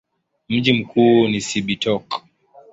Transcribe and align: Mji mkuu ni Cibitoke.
Mji 0.49 0.73
mkuu 0.73 1.27
ni 1.27 1.41
Cibitoke. 1.41 2.21